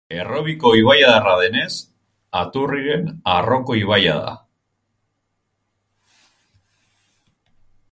[0.17, 1.67] Errobiko ibaiadarra denez,
[2.39, 3.05] Aturriren
[3.35, 4.33] arroko ibaia da.